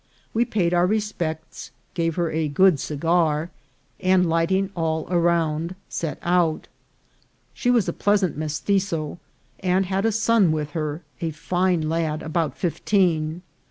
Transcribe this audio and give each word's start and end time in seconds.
We. 0.33 0.45
paid 0.45 0.73
our 0.73 0.87
respects, 0.87 1.69
gave 1.93 2.15
her 2.15 2.31
a 2.31 2.47
good 2.47 2.79
cigar, 2.79 3.51
and, 3.99 4.27
lighting 4.27 4.71
all 4.75 5.05
around, 5.13 5.75
set 5.89 6.17
out. 6.23 6.67
She 7.53 7.69
was 7.69 7.87
a 7.87 7.93
pleasant 7.93 8.35
Mestitzo, 8.35 9.19
and 9.59 9.85
had 9.85 10.07
a 10.07 10.11
son 10.11 10.51
with 10.51 10.71
her, 10.71 11.03
a 11.21 11.29
fine 11.29 11.87
lad 11.87 12.23
about 12.23 12.57
fifteen. 12.57 13.43